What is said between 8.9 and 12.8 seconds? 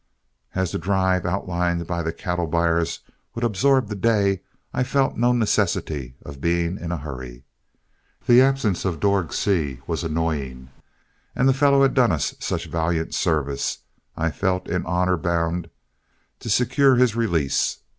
Dorg Seay was annoying, and the fellow had done us such